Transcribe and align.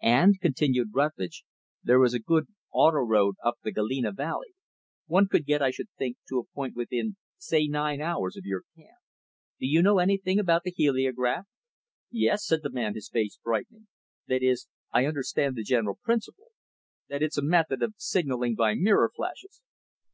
"And," 0.00 0.40
continued 0.40 0.92
Rutlidge, 0.94 1.44
"there 1.82 2.02
is 2.02 2.14
a 2.14 2.18
good 2.18 2.46
'auto' 2.72 3.04
road 3.04 3.34
up 3.44 3.56
the 3.62 3.70
Galena 3.70 4.10
Valley. 4.10 4.54
One 5.04 5.28
could 5.28 5.44
get, 5.44 5.60
I 5.60 5.70
should 5.70 5.90
think, 5.98 6.16
to 6.30 6.38
a 6.38 6.46
point 6.54 6.74
within 6.74 7.16
say 7.36 7.66
nine 7.66 8.00
hours 8.00 8.38
of 8.38 8.46
your 8.46 8.62
camp. 8.74 9.00
Do 9.60 9.66
you 9.66 9.82
know 9.82 9.98
anything 9.98 10.38
about 10.38 10.62
the 10.62 10.70
heliograph?" 10.74 11.44
"Yes," 12.10 12.46
said 12.46 12.62
the 12.62 12.70
man, 12.70 12.94
his 12.94 13.10
face 13.10 13.38
brightening. 13.44 13.86
"That 14.28 14.42
is, 14.42 14.66
I 14.92 15.04
understand 15.04 15.56
the 15.56 15.62
general 15.62 15.98
principle 16.02 16.52
that 17.10 17.22
it's 17.22 17.36
a 17.36 17.42
method 17.42 17.82
of 17.82 17.92
signaling 17.98 18.54
by 18.54 18.76
mirror 18.76 19.10
flashes." 19.14 19.60